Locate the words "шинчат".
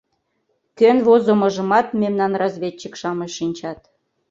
3.37-3.79